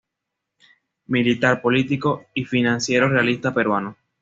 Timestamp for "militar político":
1.05-2.23